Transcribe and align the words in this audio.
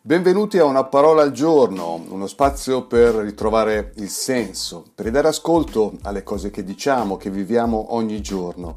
Benvenuti 0.00 0.58
a 0.58 0.64
Una 0.64 0.84
parola 0.84 1.22
al 1.22 1.32
giorno, 1.32 2.00
uno 2.08 2.28
spazio 2.28 2.86
per 2.86 3.16
ritrovare 3.16 3.92
il 3.96 4.08
senso, 4.08 4.84
per 4.94 5.06
ridare 5.06 5.26
ascolto 5.26 5.98
alle 6.02 6.22
cose 6.22 6.50
che 6.50 6.62
diciamo, 6.62 7.16
che 7.16 7.30
viviamo 7.30 7.94
ogni 7.94 8.22
giorno, 8.22 8.76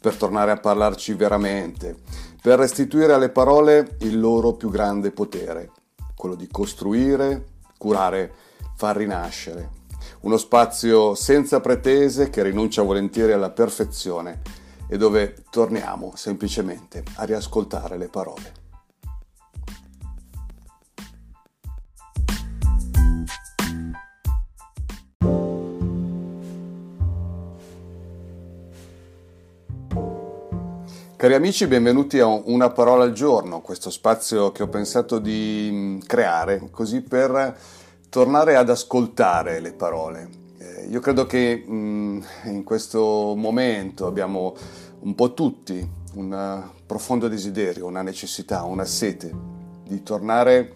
per 0.00 0.16
tornare 0.16 0.50
a 0.50 0.56
parlarci 0.56 1.14
veramente, 1.14 1.96
per 2.42 2.58
restituire 2.58 3.12
alle 3.12 3.28
parole 3.28 3.96
il 4.00 4.18
loro 4.18 4.54
più 4.54 4.70
grande 4.70 5.12
potere, 5.12 5.70
quello 6.16 6.34
di 6.34 6.48
costruire, 6.48 7.44
curare, 7.78 8.32
far 8.74 8.96
rinascere. 8.96 9.70
Uno 10.22 10.36
spazio 10.36 11.14
senza 11.14 11.60
pretese 11.60 12.28
che 12.28 12.42
rinuncia 12.42 12.82
volentieri 12.82 13.32
alla 13.32 13.50
perfezione 13.50 14.42
e 14.88 14.98
dove 14.98 15.44
torniamo 15.48 16.12
semplicemente 16.16 17.04
a 17.14 17.24
riascoltare 17.24 17.96
le 17.96 18.08
parole. 18.08 18.59
Cari 31.20 31.34
amici, 31.34 31.66
benvenuti 31.66 32.18
a 32.18 32.24
Una 32.24 32.70
parola 32.70 33.04
al 33.04 33.12
giorno, 33.12 33.60
questo 33.60 33.90
spazio 33.90 34.52
che 34.52 34.62
ho 34.62 34.68
pensato 34.68 35.18
di 35.18 35.68
mm, 35.70 35.98
creare 36.06 36.68
così 36.70 37.02
per 37.02 37.58
tornare 38.08 38.56
ad 38.56 38.70
ascoltare 38.70 39.60
le 39.60 39.74
parole. 39.74 40.30
Eh, 40.56 40.86
io 40.88 40.98
credo 41.00 41.26
che 41.26 41.62
mm, 41.68 42.22
in 42.44 42.64
questo 42.64 43.34
momento 43.36 44.06
abbiamo 44.06 44.56
un 45.00 45.14
po' 45.14 45.34
tutti 45.34 45.86
un 46.14 46.70
profondo 46.86 47.28
desiderio, 47.28 47.84
una 47.84 48.00
necessità, 48.00 48.62
una 48.62 48.86
sete 48.86 49.30
di 49.86 50.02
tornare 50.02 50.74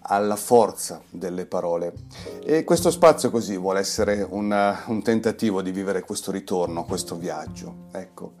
alla 0.00 0.34
forza 0.34 1.02
delle 1.08 1.46
parole. 1.46 1.92
E 2.42 2.64
questo 2.64 2.90
spazio 2.90 3.30
così 3.30 3.56
vuole 3.56 3.78
essere 3.78 4.26
una, 4.28 4.82
un 4.86 5.04
tentativo 5.04 5.62
di 5.62 5.70
vivere 5.70 6.00
questo 6.00 6.32
ritorno, 6.32 6.84
questo 6.84 7.14
viaggio. 7.14 7.86
Ecco. 7.92 8.32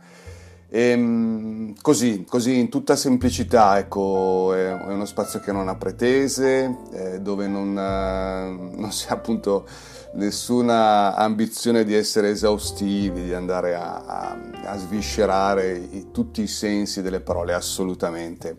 E, 0.74 0.88
ehm, 0.88 1.74
così, 1.80 2.24
così 2.28 2.58
in 2.58 2.68
tutta 2.68 2.96
semplicità, 2.96 3.78
ecco, 3.78 4.52
è, 4.54 4.72
uno 4.72 5.04
spazio 5.04 5.38
che 5.38 5.52
non 5.52 5.68
ha 5.68 5.76
pretese, 5.76 6.78
eh, 6.92 7.20
dove 7.20 7.46
non, 7.46 7.78
eh, 7.78 8.74
non 8.76 8.90
si 8.90 9.06
ha 9.08 9.12
appunto 9.12 9.68
nessuna 10.14 11.14
ambizione 11.14 11.84
di 11.84 11.94
essere 11.94 12.30
esaustivi, 12.30 13.22
di 13.22 13.34
andare 13.34 13.76
a, 13.76 14.04
a, 14.04 14.36
a 14.64 14.76
sviscerare 14.76 15.74
i, 15.74 16.08
tutti 16.10 16.42
i 16.42 16.48
sensi 16.48 17.02
delle 17.02 17.20
parole, 17.20 17.54
assolutamente. 17.54 18.56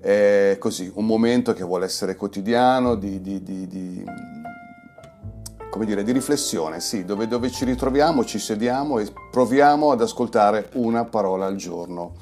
È 0.00 0.56
così, 0.58 0.90
un 0.94 1.04
momento 1.04 1.52
che 1.52 1.62
vuole 1.62 1.84
essere 1.84 2.16
quotidiano, 2.16 2.94
di, 2.94 3.20
di, 3.20 3.42
di, 3.42 3.66
di 3.66 4.04
come 5.70 5.86
dire, 5.86 6.02
di 6.02 6.12
riflessione, 6.12 6.80
sì, 6.80 7.04
dove, 7.04 7.28
dove, 7.28 7.50
ci 7.50 7.64
ritroviamo, 7.64 8.24
ci 8.24 8.38
sediamo 8.38 8.98
e 8.98 9.10
proviamo 9.30 9.92
ad 9.92 10.02
ascoltare 10.02 10.68
una 10.74 11.04
parola 11.04 11.46
al 11.46 11.56
giorno. 11.56 12.14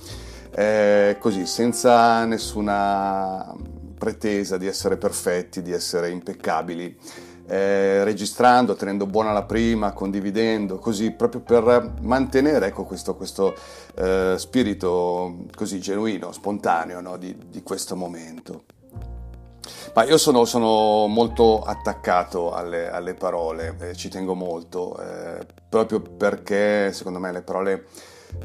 Eh, 0.55 1.17
così, 1.19 1.47
senza 1.47 2.25
nessuna 2.25 3.55
pretesa 3.99 4.57
di 4.57 4.67
essere 4.67 4.97
perfetti, 4.97 5.63
di 5.63 5.73
essere 5.73 6.11
impeccabili, 6.11 6.97
eh, 7.47 8.05
registrando, 8.05 8.75
tenendo 8.75 9.07
buona 9.07 9.33
la 9.33 9.45
prima, 9.45 9.93
condividendo, 9.93 10.79
così 10.79 11.11
proprio 11.13 11.41
per 11.41 11.95
mantenere 12.03 12.67
ecco, 12.67 12.85
questo, 12.85 13.17
questo 13.17 13.55
eh, 13.95 14.35
spirito 14.37 15.47
così 15.55 15.81
genuino, 15.81 16.33
spontaneo 16.33 17.01
no, 17.01 17.17
di, 17.17 17.35
di 17.49 17.63
questo 17.63 17.97
momento. 17.97 18.65
Ma 19.95 20.05
io 20.05 20.17
sono, 20.17 20.45
sono 20.45 21.07
molto 21.07 21.63
attaccato 21.63 22.53
alle, 22.53 22.91
alle 22.91 23.15
parole, 23.15 23.77
eh, 23.81 23.95
ci 23.95 24.09
tengo 24.09 24.35
molto, 24.35 24.99
eh, 25.01 25.47
proprio 25.69 26.01
perché 26.01 26.93
secondo 26.93 27.19
me 27.19 27.33
le 27.33 27.43
parole 27.43 27.87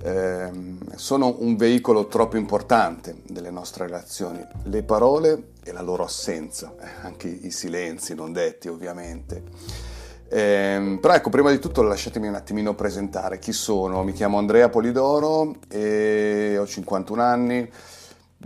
eh, 0.02 0.52
sono 0.96 1.36
un 1.40 1.56
veicolo 1.56 2.08
troppo 2.08 2.38
importante 2.38 3.18
delle 3.28 3.52
nostre 3.52 3.86
relazioni. 3.86 4.46
Le 4.64 4.84
parole 4.84 5.52
e 5.64 5.72
la 5.72 5.82
loro 5.82 6.04
assenza, 6.04 6.74
anche 7.02 7.28
i 7.28 7.52
silenzi 7.52 8.16
non 8.16 8.32
detti 8.32 8.68
ovviamente. 8.68 9.44
Eh, 10.30 10.98
però 11.00 11.14
ecco, 11.14 11.30
prima 11.30 11.52
di 11.52 11.60
tutto 11.60 11.84
lasciatemi 11.84 12.28
un 12.28 12.36
attimino 12.36 12.74
presentare 12.74 13.40
chi 13.40 13.52
sono. 13.52 14.04
Mi 14.04 14.14
chiamo 14.14 14.38
Andrea 14.38 14.70
Polidoro 14.70 15.56
e 15.70 16.58
ho 16.58 16.66
51 16.66 17.22
anni. 17.22 17.72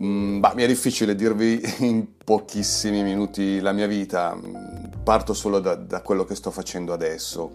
Mm, 0.01 0.39
bah, 0.39 0.53
mi 0.53 0.63
è 0.63 0.67
difficile 0.67 1.15
dirvi 1.15 1.61
in 1.79 2.05
pochissimi 2.23 3.01
minuti 3.01 3.59
la 3.59 3.71
mia 3.71 3.87
vita, 3.87 4.37
parto 5.03 5.33
solo 5.33 5.59
da, 5.59 5.75
da 5.75 6.01
quello 6.01 6.23
che 6.23 6.35
sto 6.35 6.51
facendo 6.51 6.93
adesso. 6.93 7.51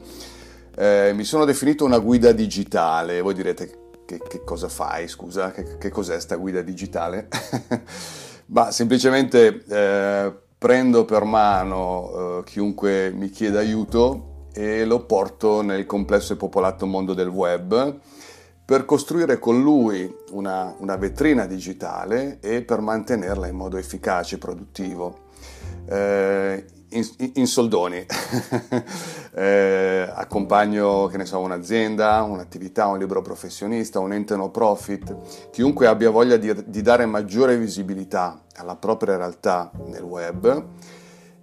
Eh, 0.75 1.13
mi 1.15 1.25
sono 1.25 1.45
definito 1.45 1.85
una 1.85 1.99
guida 1.99 2.33
digitale, 2.33 3.21
voi 3.21 3.35
direte 3.35 3.83
che, 4.05 4.19
che 4.19 4.43
cosa 4.45 4.69
fai, 4.69 5.07
scusa, 5.07 5.53
che, 5.53 5.79
che 5.79 5.91
cos'è 5.91 6.19
sta 6.19 6.37
guida 6.37 6.63
digitale? 6.63 7.29
Ma 8.47 8.71
semplicemente 8.71 9.63
eh, 9.69 10.33
prendo 10.59 11.05
per 11.05 11.25
mano 11.25 12.41
eh, 12.41 12.45
chiunque 12.45 13.11
mi 13.11 13.31
chieda 13.31 13.61
aiuto 13.61 14.47
e 14.53 14.85
lo 14.85 15.05
porto 15.07 15.63
nel 15.63 15.87
complesso 15.87 16.33
e 16.33 16.37
popolato 16.37 16.87
mondo 16.87 17.15
del 17.15 17.29
web 17.29 18.01
per 18.65 18.85
costruire 18.85 19.39
con 19.39 19.61
lui 19.61 20.15
una, 20.31 20.75
una 20.79 20.97
vetrina 20.97 21.47
digitale 21.47 22.39
e 22.41 22.63
per 22.63 22.81
mantenerla 22.81 23.47
in 23.47 23.57
modo 23.57 23.77
efficace 23.77 24.37
e 24.37 24.39
produttivo. 24.39 25.31
Eh, 25.87 26.65
in, 26.93 27.31
in, 27.35 27.47
soldoni. 27.47 28.05
eh, 29.35 30.11
accompagno, 30.13 31.07
che 31.07 31.17
ne 31.17 31.25
so, 31.25 31.39
un'azienda, 31.41 32.23
un'attività, 32.23 32.87
un 32.87 32.99
libero 32.99 33.23
professionista, 33.23 33.99
un 33.99 34.13
ente 34.13 34.37
no 34.37 34.51
profit, 34.51 35.51
chiunque 35.51 35.87
abbia 35.87 36.11
voglia 36.11 36.37
di, 36.37 36.53
di 36.67 36.83
dare 36.83 37.07
maggiore 37.07 37.57
visibilità 37.57 38.43
alla 38.57 38.77
propria 38.77 39.17
realtà 39.17 39.71
nel 39.87 40.03
web 40.03 40.67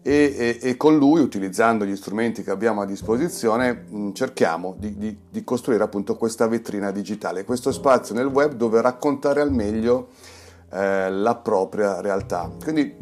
e, 0.02 0.58
e, 0.62 0.70
e, 0.70 0.78
con 0.78 0.98
lui, 0.98 1.20
utilizzando 1.22 1.86
gli 1.86 1.96
strumenti 1.96 2.42
che 2.42 2.52
abbiamo 2.52 2.82
a 2.82 2.86
disposizione, 2.86 3.74
mh, 3.74 4.12
cerchiamo 4.14 4.76
di, 4.78 4.98
di, 4.98 5.18
di, 5.30 5.44
costruire 5.44 5.84
appunto 5.84 6.16
questa 6.16 6.48
vetrina 6.48 6.92
digitale, 6.92 7.44
questo 7.44 7.72
spazio 7.72 8.16
nel 8.16 8.28
web 8.28 8.54
dove 8.54 8.82
raccontare 8.82 9.42
al 9.42 9.52
meglio 9.52 10.10
eh, 10.72 11.12
la 11.12 11.36
propria 11.36 12.00
realtà. 12.00 12.50
Quindi 12.64 12.96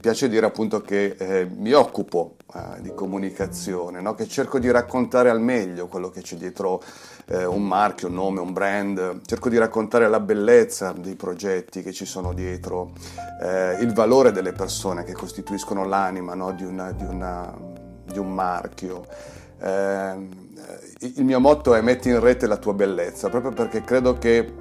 piace 0.00 0.28
dire 0.28 0.46
appunto 0.46 0.80
che 0.80 1.16
eh, 1.18 1.48
mi 1.56 1.72
occupo 1.72 2.36
eh, 2.54 2.80
di 2.80 2.92
comunicazione, 2.94 4.00
no? 4.00 4.14
che 4.14 4.26
cerco 4.26 4.58
di 4.58 4.70
raccontare 4.70 5.30
al 5.30 5.40
meglio 5.40 5.86
quello 5.86 6.10
che 6.10 6.22
c'è 6.22 6.36
dietro 6.36 6.82
eh, 7.26 7.44
un 7.44 7.62
marchio, 7.66 8.08
un 8.08 8.14
nome, 8.14 8.40
un 8.40 8.52
brand, 8.52 9.20
cerco 9.26 9.48
di 9.48 9.58
raccontare 9.58 10.08
la 10.08 10.20
bellezza 10.20 10.92
dei 10.92 11.14
progetti 11.14 11.82
che 11.82 11.92
ci 11.92 12.04
sono 12.04 12.32
dietro, 12.32 12.92
eh, 13.42 13.76
il 13.80 13.92
valore 13.92 14.32
delle 14.32 14.52
persone 14.52 15.04
che 15.04 15.12
costituiscono 15.12 15.84
l'anima 15.84 16.34
no? 16.34 16.52
di, 16.52 16.64
una, 16.64 16.92
di, 16.92 17.04
una, 17.04 17.54
di, 18.04 18.18
un 18.18 18.32
marchio. 18.32 19.06
Eh, 19.60 20.46
il 21.00 21.24
mio 21.24 21.40
motto 21.40 21.74
è 21.74 21.80
metti 21.80 22.08
in 22.08 22.20
rete 22.20 22.46
la 22.46 22.56
tua 22.56 22.72
bellezza, 22.72 23.28
proprio 23.28 23.52
perché 23.52 23.82
credo 23.82 24.18
che 24.18 24.52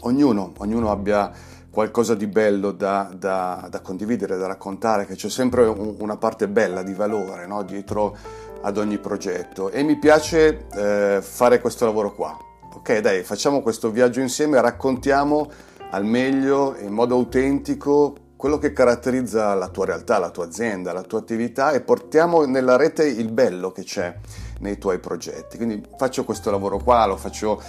ognuno, 0.00 0.52
ognuno 0.58 0.90
abbia 0.90 1.30
qualcosa 1.76 2.14
di 2.14 2.26
bello 2.26 2.72
da, 2.72 3.10
da, 3.14 3.66
da, 3.68 3.80
condividere, 3.82 4.38
da 4.38 4.46
raccontare, 4.46 5.04
che 5.04 5.14
c'è 5.14 5.28
sempre 5.28 5.66
un, 5.66 5.96
una 5.98 6.16
parte 6.16 6.48
bella 6.48 6.82
di 6.82 6.94
valore 6.94 7.46
no? 7.46 7.62
dietro 7.64 8.16
ad 8.62 8.78
ogni 8.78 8.96
progetto 8.96 9.68
e 9.68 9.82
mi 9.82 9.98
piace 9.98 10.68
eh, 10.74 11.18
fare 11.20 11.60
questo 11.60 11.84
lavoro 11.84 12.14
qua. 12.14 12.34
Ok, 12.76 13.00
dai, 13.00 13.22
facciamo 13.24 13.60
questo 13.60 13.90
viaggio 13.90 14.20
insieme, 14.20 14.58
raccontiamo 14.58 15.50
al 15.90 16.06
meglio, 16.06 16.76
in 16.78 16.94
modo 16.94 17.14
autentico, 17.14 18.14
quello 18.36 18.56
che 18.56 18.72
caratterizza 18.72 19.52
la 19.52 19.68
tua 19.68 19.84
realtà, 19.84 20.18
la 20.18 20.30
tua 20.30 20.46
azienda, 20.46 20.94
la 20.94 21.02
tua 21.02 21.18
attività 21.18 21.72
e 21.72 21.82
portiamo 21.82 22.46
nella 22.46 22.76
rete 22.76 23.06
il 23.06 23.30
bello 23.30 23.70
che 23.72 23.82
c'è 23.82 24.14
nei 24.60 24.78
tuoi 24.78 24.98
progetti. 24.98 25.58
Quindi 25.58 25.82
faccio 25.98 26.24
questo 26.24 26.50
lavoro 26.50 26.78
qua, 26.78 27.04
lo 27.04 27.18
faccio 27.18 27.60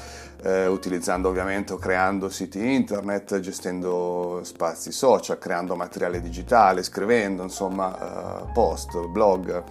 eh, 0.43 0.67
utilizzando 0.67 1.29
ovviamente 1.29 1.73
o 1.73 1.77
creando 1.77 2.29
siti 2.29 2.73
internet, 2.73 3.39
gestendo 3.39 4.41
spazi 4.43 4.91
social, 4.91 5.37
creando 5.37 5.75
materiale 5.75 6.21
digitale, 6.21 6.83
scrivendo 6.83 7.43
insomma 7.43 8.43
eh, 8.43 8.51
post, 8.53 9.07
blog. 9.07 9.63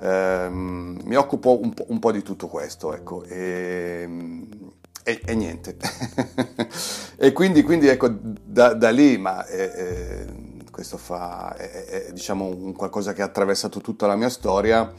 Eh, 0.00 0.48
mi 0.50 1.14
occupo 1.14 1.60
un 1.60 1.74
po', 1.74 1.84
un 1.88 1.98
po', 1.98 2.12
di 2.12 2.22
tutto 2.22 2.48
questo, 2.48 2.94
ecco, 2.94 3.22
e, 3.24 4.08
e, 5.04 5.20
e 5.24 5.34
niente. 5.34 5.76
e 7.16 7.32
quindi, 7.32 7.62
quindi, 7.62 7.88
ecco, 7.88 8.08
da, 8.10 8.74
da 8.74 8.90
lì, 8.90 9.18
ma 9.18 9.46
eh, 9.46 9.72
eh, 9.74 10.26
questo 10.70 10.96
fa, 10.96 11.54
è, 11.54 11.84
è, 11.84 12.12
diciamo 12.12 12.46
un 12.46 12.74
qualcosa 12.74 13.12
che 13.12 13.22
ha 13.22 13.26
attraversato 13.26 13.80
tutta 13.80 14.06
la 14.06 14.16
mia 14.16 14.30
storia 14.30 14.92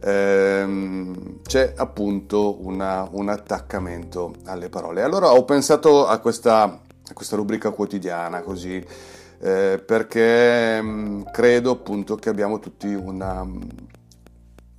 ehm, 0.00 1.42
c'è 1.42 1.74
appunto 1.76 2.64
una, 2.66 3.08
un 3.10 3.28
attaccamento 3.28 4.34
alle 4.44 4.68
parole. 4.68 5.02
Allora 5.02 5.32
ho 5.32 5.44
pensato 5.44 6.06
a 6.06 6.18
questa, 6.18 6.62
a 6.62 7.12
questa 7.12 7.36
rubrica 7.36 7.70
quotidiana 7.70 8.42
così. 8.42 8.84
eh, 9.38 9.82
perché 9.84 10.80
mh, 10.80 10.88
mm, 10.88 11.22
credo 11.32 11.70
appunto 11.72 12.16
che 12.16 12.30
abbiamo 12.30 12.58
tutti 12.58 12.86
una, 12.86 13.42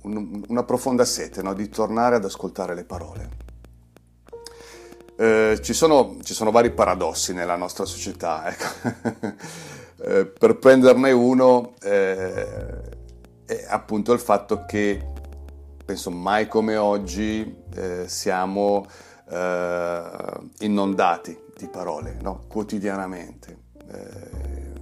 un, 0.02 0.42
una 0.48 0.62
profonda 0.64 1.04
sete 1.04 1.42
no? 1.42 1.54
di 1.54 1.68
tornare 1.68 2.16
ad 2.16 2.24
ascoltare 2.24 2.74
le 2.74 2.84
parole. 2.84 3.46
Eh, 5.16 5.58
ci, 5.62 5.72
sono, 5.72 6.16
ci, 6.22 6.32
sono, 6.32 6.52
vari 6.52 6.70
paradossi 6.70 7.32
nella 7.32 7.56
nostra 7.56 7.84
società. 7.84 8.44
Ecco. 8.48 9.34
eh, 10.04 10.26
per 10.26 10.58
prenderne 10.58 11.10
uno 11.10 11.74
eh, 11.82 12.97
è 13.48 13.64
appunto 13.66 14.12
il 14.12 14.20
fatto 14.20 14.66
che, 14.66 15.02
penso 15.82 16.10
mai 16.10 16.46
come 16.48 16.76
oggi, 16.76 17.56
eh, 17.74 18.06
siamo 18.06 18.84
eh, 19.26 20.02
inondati 20.58 21.46
di 21.56 21.66
parole 21.68 22.18
no? 22.20 22.42
quotidianamente 22.46 23.56
eh, 23.90 24.72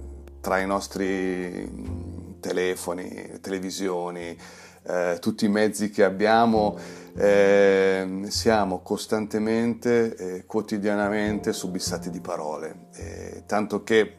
tra 0.41 0.59
i 0.59 0.67
nostri 0.67 2.35
telefoni, 2.41 3.39
televisioni, 3.39 4.37
eh, 4.83 5.17
tutti 5.21 5.45
i 5.45 5.49
mezzi 5.49 5.89
che 5.89 6.03
abbiamo, 6.03 6.77
eh, 7.15 8.25
siamo 8.27 8.81
costantemente, 8.81 10.15
eh, 10.15 10.45
quotidianamente 10.45 11.53
subissati 11.53 12.09
di 12.09 12.19
parole, 12.19 12.87
eh, 12.95 13.43
tanto 13.45 13.83
che 13.83 14.17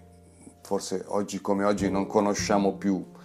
forse 0.63 1.05
oggi 1.09 1.39
come 1.43 1.65
oggi 1.65 1.91
non 1.91 2.07
conosciamo 2.07 2.77
più 2.77 3.17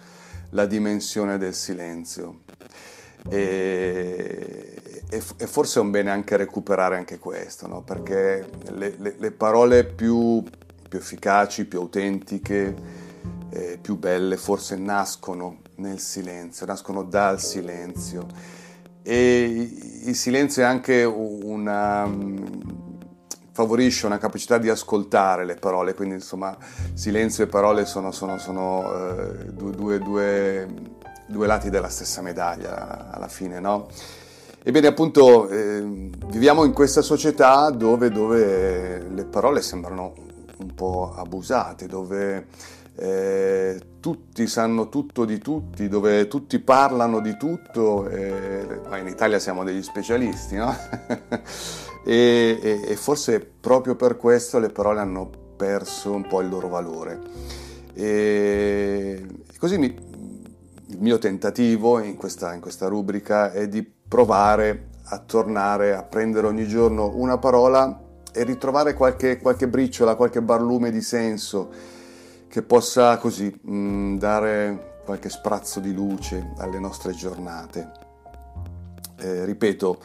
la 0.54 0.66
dimensione 0.66 1.36
del 1.38 1.54
silenzio. 1.54 2.40
E, 3.28 5.02
e, 5.08 5.22
e 5.36 5.46
forse 5.46 5.78
è 5.78 5.82
un 5.82 5.90
bene 5.90 6.10
anche 6.10 6.36
recuperare 6.36 6.96
anche 6.96 7.18
questo, 7.18 7.66
no? 7.66 7.82
perché 7.82 8.46
le, 8.72 8.94
le, 8.98 9.14
le 9.18 9.30
parole 9.30 9.84
più, 9.84 10.42
più 10.88 10.98
efficaci, 10.98 11.66
più 11.66 11.80
autentiche, 11.80 12.74
eh, 13.50 13.78
più 13.80 13.96
belle 13.98 14.36
forse 14.36 14.76
nascono 14.76 15.58
nel 15.76 15.98
silenzio, 15.98 16.66
nascono 16.66 17.02
dal 17.02 17.40
silenzio. 17.40 18.26
E 19.02 20.02
il 20.04 20.14
silenzio 20.14 20.62
è 20.62 20.66
anche 20.66 21.04
una 21.04 22.04
favorisce 23.54 24.06
una 24.06 24.18
capacità 24.18 24.58
di 24.58 24.68
ascoltare 24.68 25.44
le 25.44 25.54
parole, 25.54 25.94
quindi 25.94 26.16
insomma 26.16 26.56
silenzio 26.92 27.44
e 27.44 27.46
parole 27.46 27.86
sono, 27.86 28.10
sono, 28.10 28.36
sono 28.36 28.92
eh, 28.92 29.52
due, 29.52 30.00
due, 30.00 30.68
due, 31.28 31.46
lati 31.46 31.70
della 31.70 31.88
stessa 31.88 32.20
medaglia 32.20 33.12
alla 33.12 33.28
fine, 33.28 33.60
no? 33.60 33.86
Ebbene 34.60 34.88
appunto 34.88 35.48
eh, 35.48 36.10
viviamo 36.26 36.64
in 36.64 36.72
questa 36.72 37.00
società 37.00 37.70
dove, 37.70 38.10
dove 38.10 39.06
le 39.08 39.24
parole 39.24 39.62
sembrano 39.62 40.14
un 40.58 40.74
po' 40.74 41.14
abusate, 41.16 41.86
dove 41.86 42.46
eh, 42.96 43.80
tutti 43.98 44.46
sanno 44.46 44.88
tutto 44.88 45.24
di 45.24 45.38
tutti, 45.38 45.88
dove 45.88 46.28
tutti 46.28 46.58
parlano 46.60 47.20
di 47.20 47.36
tutto, 47.36 48.08
eh, 48.08 48.80
in 48.98 49.06
Italia 49.08 49.38
siamo 49.38 49.64
degli 49.64 49.82
specialisti, 49.82 50.56
no? 50.56 50.74
e, 52.04 52.58
e, 52.62 52.80
e, 52.86 52.96
forse 52.96 53.40
proprio 53.40 53.96
per 53.96 54.16
questo 54.16 54.58
le 54.58 54.68
parole 54.68 55.00
hanno 55.00 55.30
perso 55.56 56.12
un 56.12 56.26
po' 56.26 56.40
il 56.40 56.48
loro 56.48 56.68
valore. 56.68 57.20
E 57.94 59.26
così 59.58 59.78
mi, 59.78 59.86
il 59.86 61.00
mio 61.00 61.18
tentativo 61.18 61.98
in 61.98 62.16
questa, 62.16 62.54
in 62.54 62.60
questa 62.60 62.86
rubrica 62.86 63.52
è 63.52 63.66
di 63.68 63.82
provare 63.82 64.90
a 65.06 65.18
tornare 65.18 65.94
a 65.94 66.02
prendere 66.02 66.46
ogni 66.46 66.66
giorno 66.66 67.10
una 67.14 67.38
parola 67.38 68.00
e 68.32 68.44
ritrovare 68.44 68.94
qualche, 68.94 69.38
qualche 69.38 69.68
briciola, 69.68 70.14
qualche 70.14 70.42
barlume 70.42 70.90
di 70.90 71.00
senso 71.00 71.70
che 72.54 72.62
possa 72.62 73.18
così 73.18 73.52
mh, 73.62 73.76
mm, 73.76 74.16
dare 74.16 75.00
qualche 75.04 75.28
sprazzo 75.28 75.80
di 75.80 75.92
luce 75.92 76.52
alle 76.58 76.78
nostre 76.78 77.12
giornate. 77.12 77.90
Eh, 79.18 79.44
ripeto, 79.44 79.98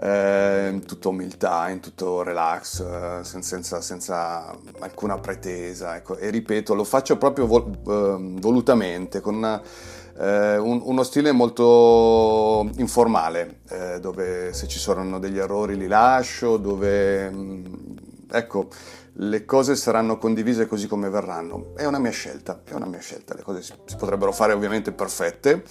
eh, 0.00 0.68
in 0.72 0.84
tutta 0.84 1.10
umiltà, 1.10 1.68
in 1.68 1.78
tutto 1.78 2.24
relax, 2.24 2.80
eh, 2.80 3.20
senza, 3.22 3.80
senza, 3.80 4.52
alcuna 4.80 5.16
pretesa. 5.18 5.94
Ecco. 5.94 6.16
E 6.16 6.30
ripeto, 6.30 6.74
lo 6.74 6.82
faccio 6.82 7.16
proprio 7.18 7.46
vol- 7.46 7.70
ehm, 7.86 8.40
volutamente, 8.40 9.20
con 9.20 9.36
una, 9.36 9.62
eh, 10.18 10.56
un, 10.58 10.80
uno 10.82 11.04
stile 11.04 11.30
molto 11.30 12.68
informale, 12.78 13.60
eh, 13.68 14.00
dove 14.00 14.52
se 14.52 14.66
ci 14.66 14.80
sono 14.80 15.20
degli 15.20 15.38
errori 15.38 15.76
li 15.76 15.86
lascio, 15.86 16.56
dove... 16.56 17.30
Mh, 17.30 17.36
mm, 17.38 17.81
ecco, 18.30 18.68
le 19.16 19.44
cose 19.44 19.76
saranno 19.76 20.18
condivise 20.18 20.66
così 20.66 20.86
come 20.86 21.10
verranno. 21.10 21.72
È 21.76 21.84
una 21.84 21.98
mia 21.98 22.10
scelta, 22.10 22.62
è 22.64 22.74
una 22.74 22.86
mia 22.86 23.00
scelta. 23.00 23.34
Le 23.34 23.42
cose 23.42 23.62
si, 23.62 23.74
potrebbero 23.96 24.32
fare 24.32 24.52
ovviamente 24.52 24.92
perfette, 24.92 25.64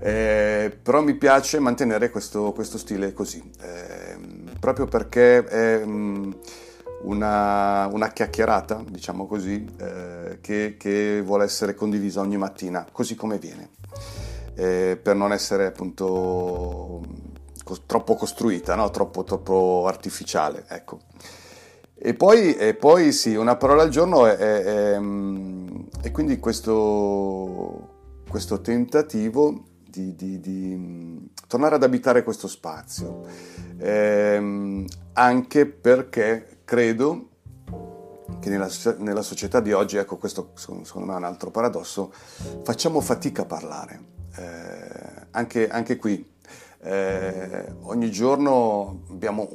eh, 0.00 0.76
però 0.82 1.02
mi 1.02 1.14
piace 1.14 1.58
mantenere 1.60 2.10
questo, 2.10 2.52
questo 2.52 2.78
stile 2.78 3.12
così, 3.12 3.42
eh, 3.60 4.18
proprio 4.58 4.86
perché 4.86 5.44
è 5.44 5.82
um, 5.82 6.36
una, 7.02 7.86
una, 7.86 8.08
chiacchierata, 8.08 8.82
diciamo 8.88 9.26
così, 9.26 9.64
eh, 9.78 10.38
che, 10.40 10.76
che, 10.78 11.22
vuole 11.24 11.44
essere 11.44 11.74
condivisa 11.74 12.20
ogni 12.20 12.36
mattina, 12.36 12.86
così 12.90 13.14
come 13.14 13.38
viene, 13.38 13.70
eh, 14.54 14.98
per 15.00 15.14
non 15.14 15.32
essere 15.32 15.66
appunto 15.66 17.02
troppo 17.86 18.16
costruita, 18.16 18.74
no? 18.74 18.90
troppo, 18.90 19.22
troppo 19.22 19.84
artificiale. 19.86 20.64
Ecco. 20.68 21.00
E 22.02 22.14
poi, 22.14 22.54
e 22.54 22.72
poi, 22.72 23.12
sì, 23.12 23.34
una 23.34 23.56
parola 23.56 23.82
al 23.82 23.90
giorno 23.90 24.24
è, 24.24 24.34
è, 24.34 24.62
è, 24.62 25.00
è 26.00 26.10
quindi 26.10 26.38
questo, 26.38 28.22
questo, 28.26 28.62
tentativo 28.62 29.64
di, 29.86 30.14
di, 30.14 30.40
di, 30.40 31.30
tornare 31.46 31.74
ad 31.74 31.82
abitare 31.82 32.24
questo 32.24 32.48
spazio, 32.48 33.26
ehm, 33.76 34.86
anche 35.12 35.66
perché 35.66 36.60
credo 36.64 37.28
che 38.40 38.48
nella, 38.48 38.70
nella, 38.96 39.22
società 39.22 39.60
di 39.60 39.74
oggi, 39.74 39.98
ecco 39.98 40.16
questo 40.16 40.52
secondo 40.54 41.08
me 41.08 41.12
è 41.12 41.16
un 41.18 41.24
altro 41.24 41.50
paradosso, 41.50 42.14
facciamo 42.62 43.02
fatica 43.02 43.42
a 43.42 43.44
parlare, 43.44 44.00
eh, 44.36 45.26
anche, 45.32 45.68
anche 45.68 45.96
qui 45.96 46.26
eh, 46.82 47.74
ogni 47.82 48.10
giorno 48.10 49.02
abbiamo 49.10 49.48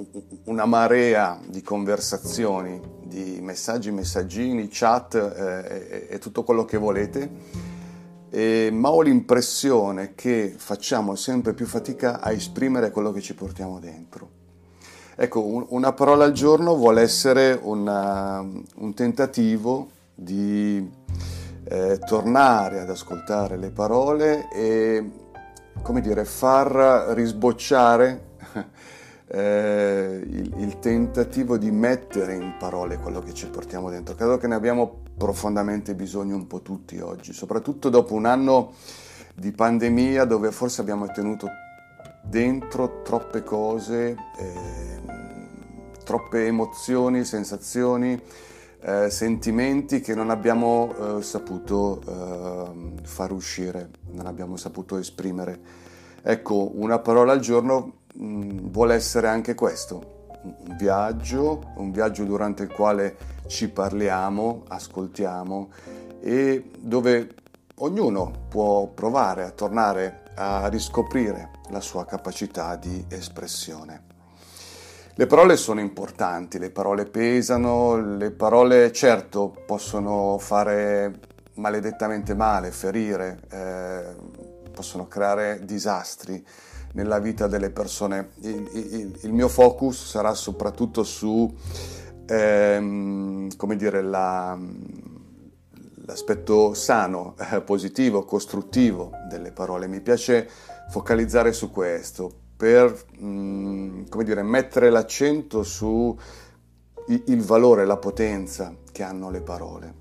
una 0.46 0.66
marea 0.66 1.40
di 1.48 1.62
conversazioni, 1.64 2.80
di 3.04 3.40
messaggi, 3.42 3.90
messaggini, 3.92 4.68
chat 4.70 5.16
eh, 5.16 6.08
e, 6.08 6.08
e, 6.12 6.20
tutto 6.20 6.44
quello 6.44 6.66
che 6.66 6.78
volete, 6.78 7.30
e, 8.30 8.70
ma 8.72 8.92
ho 8.92 9.02
l'impressione 9.02 10.14
che 10.14 10.54
facciamo 10.56 11.16
sempre 11.16 11.54
più 11.54 11.66
fatica 11.66 12.20
a 12.20 12.32
esprimere 12.32 12.92
quello 12.92 13.12
che 13.12 13.22
ci 13.22 13.34
portiamo 13.34 13.80
dentro. 13.80 14.30
Ecco, 15.16 15.44
un, 15.44 15.66
una 15.70 15.94
parola 15.94 16.26
al 16.26 16.34
giorno 16.34 16.76
vuole 16.76 17.02
essere 17.02 17.58
una, 17.60 18.40
un 18.40 18.94
tentativo 18.94 19.90
di 20.14 20.88
eh, 21.64 21.98
tornare 22.06 22.82
ad 22.82 22.90
ascoltare 22.90 23.58
le 23.58 23.72
parole 23.72 24.48
e 24.54 25.24
come 25.82 26.02
dire, 26.02 26.26
far 26.26 27.14
risbocciare 27.14 28.38
eh, 29.28 30.22
il, 30.24 30.54
il, 30.58 30.80
tentativo 30.80 31.58
di 31.58 31.72
mettere 31.72 32.36
in 32.36 32.56
parole 32.58 32.98
quello 32.98 33.22
che 33.22 33.34
ci 33.34 33.48
portiamo 33.48 33.90
dentro. 33.90 34.16
Credo 34.16 34.38
che 34.38 34.48
ne 34.48 34.56
abbiamo 34.56 35.02
profondamente 35.18 35.96
bisogno 35.96 36.36
un 36.36 36.48
po' 36.48 36.62
tutti 36.62 37.00
oggi, 37.00 37.34
soprattutto 37.34 37.90
dopo 37.90 38.14
un 38.14 38.26
anno 38.26 38.74
di 39.36 39.52
pandemia 39.52 40.26
dove 40.26 40.52
forse 40.52 40.82
abbiamo 40.82 41.08
tenuto 41.08 41.48
dentro 42.22 43.02
troppe 43.04 43.44
cose, 43.44 44.16
eh, 44.38 45.02
troppe 46.04 46.48
emozioni, 46.48 47.24
sensazioni 47.24 48.22
eh, 48.86 49.10
sentimenti 49.10 50.00
che 50.00 50.14
non 50.14 50.30
abbiamo 50.30 51.18
eh, 51.18 51.24
saputo 51.24 52.02
eh, 52.08 53.02
far 53.02 53.32
uscire, 53.32 53.90
non 54.12 54.28
abbiamo 54.28 54.58
saputo 54.58 54.98
esprimere. 54.98 55.60
Ecco, 56.22 56.72
una 56.76 57.00
parola 57.00 57.32
al 57.32 57.40
giorno 57.40 57.94
mh, 58.14 58.26
mm, 58.26 58.58
vuole 58.70 58.94
essere 58.94 59.28
anche 59.28 59.56
questo, 59.56 60.28
un 60.44 60.76
viaggio, 60.78 61.74
un 61.78 61.92
viaggio 61.92 62.26
durante 62.26 62.62
il 62.62 62.72
quale 62.72 63.18
ci 63.48 63.70
parliamo, 63.70 64.66
ascoltiamo 64.68 65.70
e 66.20 66.70
dove 66.78 67.34
ognuno 67.78 68.32
può 68.48 68.88
provare 68.88 69.46
a 69.46 69.50
tornare 69.50 70.22
a 70.36 70.68
riscoprire 70.68 71.50
la 71.70 71.82
sua 71.82 72.06
capacità 72.06 72.76
di 72.76 73.04
espressione. 73.08 74.15
Le 75.18 75.28
parole 75.28 75.56
sono 75.56 75.80
importanti, 75.80 76.60
le 76.60 76.72
parole 76.72 77.06
pesano, 77.06 77.96
le 78.18 78.32
parole 78.32 78.92
certo 78.92 79.56
possono 79.66 80.38
fare 80.38 81.20
maledettamente 81.54 82.36
male, 82.36 82.70
ferire, 82.72 83.40
eh, 83.50 84.14
possono 84.74 85.08
creare 85.08 85.62
disastri 85.64 86.46
nella 86.96 87.20
vita 87.20 87.48
delle 87.48 87.70
persone. 87.70 88.32
Il, 88.42 88.70
il, 88.74 89.20
il 89.22 89.32
mio 89.32 89.48
focus 89.48 90.06
sarà 90.06 90.34
soprattutto 90.34 91.04
su, 91.04 91.50
ehm, 92.26 93.56
come 93.56 93.76
dire, 93.78 94.02
la, 94.02 94.60
l'aspetto 96.08 96.74
sano, 96.74 97.36
eh, 97.54 97.62
positivo, 97.62 98.26
costruttivo 98.26 99.12
delle 99.30 99.54
parole. 99.54 99.88
Mi 99.88 100.02
piace 100.02 100.46
focalizzare 100.90 101.54
su 101.54 101.72
questo 101.72 102.44
per 102.56 103.06
mm, 103.22 104.06
come 104.10 104.24
dire, 104.24 104.42
mettere 104.44 104.90
l'accento 104.90 105.64
su 105.64 106.18
il 107.08 107.42
valore, 107.42 107.86
la 107.86 107.98
potenza 107.98 108.76
che 108.92 109.04
hanno 109.04 109.30
le 109.30 109.42
parole. 109.42 109.94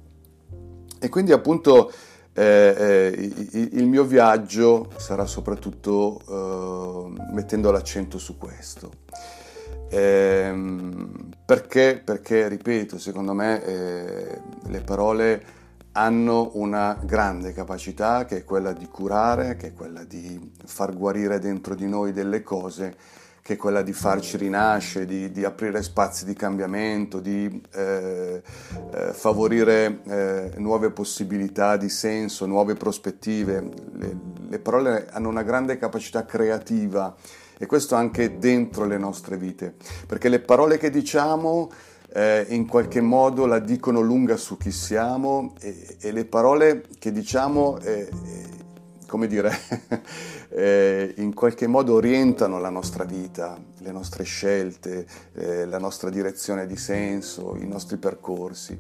E 0.99 1.09
quindi 1.09 1.33
appunto 1.33 1.93
eh, 2.33 2.75
eh, 3.13 3.69
il 3.73 3.87
mio 3.87 4.05
viaggio 4.05 4.91
sarà 4.97 5.27
soprattutto 5.27 6.21
eh, 6.27 7.33
mettendo 7.33 7.71
l'accento 7.71 8.19
su 8.19 8.39
questo. 8.39 9.03
Ehm, 9.91 11.31
perché? 11.45 12.01
Perché, 12.03 12.49
ripeto, 12.49 12.99
secondo 12.99 13.35
me 13.35 13.63
eh, 13.65 14.41
le 14.67 14.81
parole 14.81 15.45
hanno 15.97 16.51
una 16.55 16.99
grande 17.03 17.53
capacità 17.53 18.25
che 18.25 18.39
è 18.39 18.45
quella 18.45 18.73
di 18.73 18.87
curare, 18.89 19.57
che 19.57 19.69
è 19.69 19.73
quella 19.73 20.03
di 20.05 20.53
far 20.65 20.97
guarire 20.97 21.39
dentro 21.39 21.75
di 21.75 21.87
noi 21.87 22.13
delle 22.13 22.43
cose 22.43 23.23
che 23.45 23.53
è 23.53 23.57
quella 23.57 23.83
di 23.83 23.93
farci 23.93 24.39
rinascere, 24.39 25.05
di, 25.05 25.31
di 25.31 25.45
aprire 25.45 25.83
spazi 25.83 26.25
di 26.25 26.33
cambiamento, 26.33 27.21
di 27.21 27.61
eh, 27.75 28.43
eh, 28.91 29.13
favorire 29.13 30.01
eh, 30.05 30.53
nuove 30.57 30.89
possibilità 30.89 31.77
di 31.77 31.91
senso, 31.91 32.47
nuove 32.47 32.73
prospettive. 32.73 33.69
Le, 33.93 34.17
le 34.49 34.59
parole 34.61 35.09
hanno 35.11 35.29
una 35.29 35.43
grande 35.43 35.77
capacità 35.77 36.25
creativa 36.25 37.15
e 37.59 37.67
questo 37.67 37.95
anche 37.95 38.39
dentro 38.39 38.87
le 38.87 38.97
nostre 38.97 39.37
vite, 39.37 39.75
perché 40.07 40.31
le 40.31 40.41
parole 40.41 40.79
che 40.79 40.89
diciamo 40.89 41.71
eh, 42.15 42.47
in 42.51 42.67
qualche 42.67 43.01
modo 43.01 43.45
la 43.45 43.59
dicono 43.59 44.01
lunga 44.01 44.37
su 44.37 44.57
chi 44.57 44.71
siamo 44.71 45.55
e, 45.61 45.97
e 46.01 46.13
le 46.13 46.25
parole 46.25 46.85
che 46.99 47.11
diciamo 47.11 47.79
eh, 47.81 48.09
come 49.07 49.27
dire, 49.29 49.53
eh, 50.51 51.15
in 51.19 51.35
qualche 51.35 51.69
modo 51.69 51.95
orientano 51.95 52.59
la 52.59 52.71
nostra 52.71 53.05
vita, 53.05 53.57
le 53.79 53.93
nostre 53.93 54.25
scelte, 54.25 55.07
eh, 55.35 55.67
la 55.67 55.79
nostra 55.79 56.11
direzione 56.11 56.67
di 56.67 56.77
senso, 56.77 57.57
i 57.57 57.67
nostri 57.67 57.97
percorsi. 57.97 58.77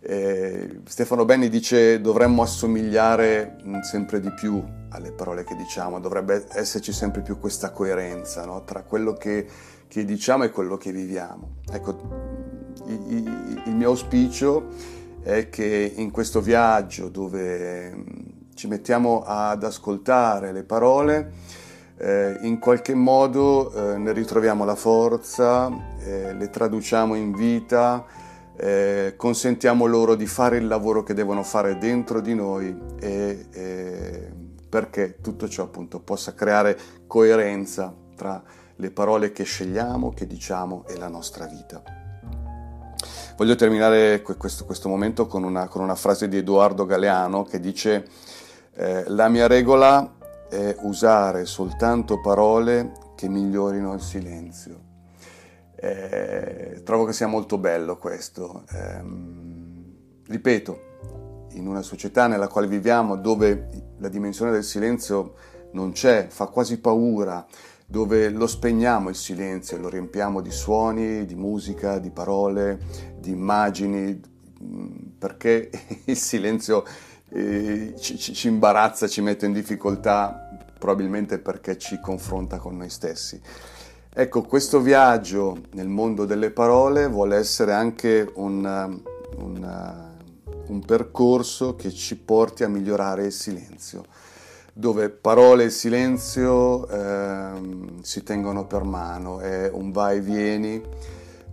Eh, 0.00 0.80
Stefano 0.84 1.24
Benni 1.24 1.48
dice 1.48 2.02
dovremmo 2.02 2.42
assomigliare 2.42 3.56
mm, 3.64 3.80
sempre 3.80 4.20
di 4.20 4.30
più 4.32 4.62
alle 4.92 5.12
parole 5.12 5.44
che 5.44 5.56
diciamo, 5.56 6.00
dovrebbe 6.00 6.46
esserci 6.52 6.92
sempre 6.92 7.22
più 7.22 7.38
questa 7.38 7.70
coerenza 7.70 8.44
no? 8.44 8.62
tra 8.64 8.82
quello 8.82 9.14
che, 9.14 9.46
che, 9.88 10.04
diciamo 10.04 10.44
e 10.44 10.50
quello 10.50 10.76
che 10.76 10.92
viviamo. 10.92 11.56
Ecco, 11.70 11.98
il, 12.86 13.62
il 13.66 13.74
mio 13.74 13.88
auspicio 13.88 14.68
è 15.22 15.48
che 15.48 15.92
in 15.96 16.10
questo 16.10 16.40
viaggio 16.40 17.08
dove 17.08 18.04
ci 18.54 18.66
mettiamo 18.66 19.22
ad 19.24 19.64
ascoltare 19.64 20.52
le 20.52 20.62
parole, 20.62 21.32
eh, 21.96 22.38
in 22.42 22.58
qualche 22.58 22.94
modo 22.94 23.72
eh, 23.72 23.96
ne 23.96 24.12
ritroviamo 24.12 24.64
la 24.64 24.74
forza, 24.74 25.70
eh, 26.00 26.34
le 26.34 26.50
traduciamo 26.50 27.14
in 27.14 27.32
vita, 27.32 28.04
eh, 28.56 29.14
consentiamo 29.16 29.86
loro 29.86 30.14
di 30.14 30.26
fare 30.26 30.58
il 30.58 30.66
lavoro 30.66 31.02
che 31.02 31.14
devono 31.14 31.42
fare 31.42 31.78
dentro 31.78 32.20
di 32.20 32.34
noi 32.34 32.76
e, 33.00 33.46
perché 34.72 35.20
tutto 35.20 35.50
ciò 35.50 35.64
appunto 35.64 36.00
possa 36.00 36.32
creare 36.32 36.78
coerenza 37.06 37.94
tra 38.16 38.42
le 38.76 38.90
parole 38.90 39.30
che 39.30 39.44
scegliamo, 39.44 40.14
che 40.14 40.26
diciamo 40.26 40.86
e 40.88 40.96
la 40.96 41.08
nostra 41.08 41.44
vita. 41.44 41.82
Voglio 43.36 43.54
terminare 43.54 44.22
questo, 44.22 44.64
questo 44.64 44.88
momento 44.88 45.26
con 45.26 45.44
una, 45.44 45.68
con 45.68 45.82
una 45.82 45.94
frase 45.94 46.26
di 46.26 46.38
Edoardo 46.38 46.86
Galeano 46.86 47.42
che 47.42 47.60
dice 47.60 48.08
eh, 48.72 49.04
la 49.08 49.28
mia 49.28 49.46
regola 49.46 50.10
è 50.48 50.74
usare 50.80 51.44
soltanto 51.44 52.22
parole 52.22 52.92
che 53.14 53.28
migliorino 53.28 53.92
il 53.92 54.00
silenzio. 54.00 54.80
Eh, 55.76 56.80
trovo 56.82 57.04
che 57.04 57.12
sia 57.12 57.26
molto 57.26 57.58
bello 57.58 57.98
questo. 57.98 58.64
Eh, 58.72 59.04
ripeto, 60.28 60.91
in 61.54 61.66
una 61.66 61.82
società 61.82 62.26
nella 62.26 62.48
quale 62.48 62.66
viviamo, 62.66 63.16
dove 63.16 63.68
la 63.98 64.08
dimensione 64.08 64.50
del 64.50 64.64
silenzio 64.64 65.34
non 65.72 65.92
c'è, 65.92 66.26
fa 66.28 66.46
quasi 66.46 66.78
paura, 66.78 67.46
dove 67.86 68.30
lo 68.30 68.46
spegniamo 68.46 69.08
il 69.08 69.14
silenzio, 69.14 69.78
lo 69.78 69.88
riempiamo 69.88 70.40
di 70.40 70.50
suoni, 70.50 71.24
di 71.26 71.34
musica, 71.34 71.98
di 71.98 72.10
parole, 72.10 72.78
di 73.18 73.30
immagini, 73.30 74.20
perché 75.18 75.70
il 76.06 76.16
silenzio 76.16 76.84
eh, 77.28 77.94
ci, 77.98 78.16
ci 78.18 78.48
imbarazza, 78.48 79.08
ci 79.08 79.20
mette 79.20 79.46
in 79.46 79.52
difficoltà, 79.52 80.48
probabilmente 80.78 81.38
perché 81.38 81.78
ci 81.78 82.00
confronta 82.00 82.58
con 82.58 82.76
noi 82.76 82.90
stessi. 82.90 83.40
Ecco, 84.14 84.42
questo 84.42 84.80
viaggio 84.80 85.62
nel 85.72 85.88
mondo 85.88 86.26
delle 86.26 86.50
parole 86.50 87.08
vuole 87.08 87.36
essere 87.36 87.72
anche 87.72 88.30
un, 88.34 89.00
un, 90.68 90.80
percorso 90.80 91.74
che 91.76 91.90
ci 91.90 92.16
porti 92.16 92.64
a 92.64 92.68
migliorare 92.68 93.26
il 93.26 93.32
silenzio, 93.32 94.04
dove 94.72 95.10
parole 95.10 95.64
e 95.64 95.70
silenzio 95.70 96.88
eh, 96.88 97.50
si 98.02 98.22
tengono 98.22 98.66
per 98.66 98.82
mano, 98.82 99.40
è 99.40 99.70
un 99.72 99.92
vai 99.92 100.18
e 100.18 100.20
vieni 100.20 100.82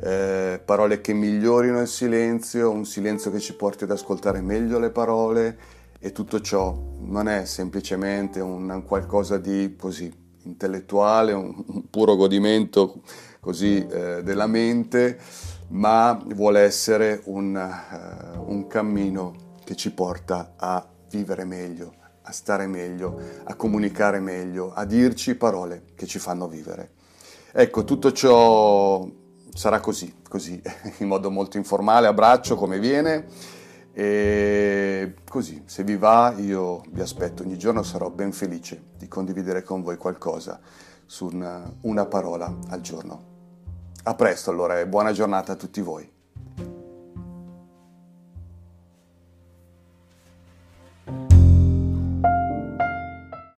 eh, 0.02 0.62
parole 0.64 1.02
che 1.02 1.14
migliorino 1.14 1.82
il 1.82 1.88
silenzio, 1.88 2.72
un 2.72 2.86
silenzio 2.86 3.32
che 3.32 3.40
ci 3.40 3.56
porti 3.56 3.84
ad 3.84 3.92
ascoltare 3.92 4.42
meglio 4.42 4.80
le 4.80 4.92
parole 4.92 5.58
e 6.00 6.12
tutto 6.14 6.40
ciò 6.40 6.78
non 7.02 7.28
è 7.28 7.46
semplicemente 7.46 8.40
un, 8.40 8.70
un 8.70 8.86
qualcosa 8.86 9.38
di 9.38 9.76
così 9.78 10.12
intellettuale, 10.44 11.34
un, 11.34 11.54
un 11.68 11.90
puro 11.90 12.16
godimento 12.16 13.02
così 13.42 13.86
eh, 13.86 14.22
della 14.24 14.48
mente, 14.48 15.20
ma 15.70 16.20
vuole 16.34 16.62
essere 16.62 17.22
un, 17.26 17.56
uh, 17.56 18.52
un 18.52 18.68
cammino 18.68 19.58
che 19.64 19.76
ci 19.76 19.92
porta 19.94 20.54
a 20.56 20.86
vivere 21.10 21.46
meglio, 21.46 21.94
a 22.24 22.32
stare 22.32 22.68
meglio, 22.68 23.20
a 23.44 23.56
comunicare 23.56 24.20
meglio, 24.20 24.72
a 24.74 24.86
dirci 24.86 25.36
parole 25.36 25.84
che 25.96 26.06
ci 26.06 26.20
fanno 26.20 26.48
vivere. 26.48 26.92
Ecco, 27.52 27.84
tutto 27.84 28.12
ciò 28.12 29.08
sarà 29.54 29.80
così, 29.80 30.22
così, 30.28 30.62
in 31.00 31.08
modo 31.08 31.30
molto 31.32 31.58
informale, 31.58 32.08
a 32.08 32.14
braccio 32.14 32.56
come 32.56 32.80
viene. 32.80 33.26
E 33.92 35.16
così, 35.28 35.64
se 35.66 35.84
vi 35.84 35.98
va, 35.98 36.34
io 36.38 36.84
vi 36.92 37.02
aspetto 37.02 37.44
ogni 37.44 37.58
giorno, 37.58 37.84
sarò 37.84 38.10
ben 38.10 38.32
felice 38.32 38.82
di 38.98 39.08
condividere 39.08 39.64
con 39.64 39.82
voi 39.82 39.98
qualcosa 39.98 40.60
su 41.06 41.26
una, 41.26 41.70
una 41.82 42.06
parola 42.06 42.56
al 42.70 42.82
giorno. 42.82 43.39
A 44.04 44.16
presto 44.16 44.50
allora 44.50 44.80
e 44.80 44.88
buona 44.88 45.12
giornata 45.12 45.52
a 45.52 45.56
tutti 45.56 45.82
voi. 45.82 46.19